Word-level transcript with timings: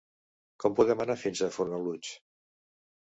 Com 0.63 0.77
podem 0.79 1.03
anar 1.05 1.17
fins 1.25 1.43
a 1.43 1.51
Fornalutx? 1.59 2.17